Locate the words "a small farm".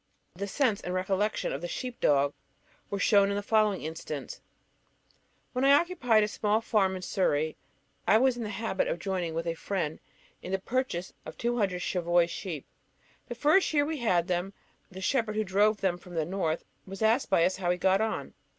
6.23-6.95